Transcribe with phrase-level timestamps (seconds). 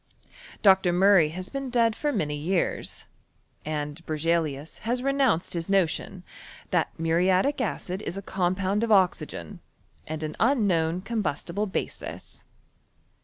[0.63, 0.91] Dr.
[0.91, 3.05] Murray has been dead for many years,
[3.63, 6.23] and Bcr * zelius has renounced his notion,
[6.71, 9.59] that muriatic acid is a ccimponnd of o»ygen
[10.07, 12.45] and an unknown combus tible basis.